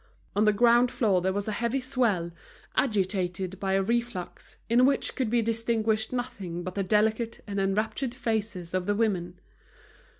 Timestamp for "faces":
8.15-8.73